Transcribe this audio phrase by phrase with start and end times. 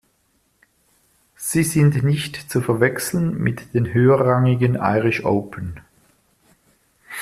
[1.35, 5.79] Sie sind nicht zu verwechseln mit den höherrangigen Irish Open.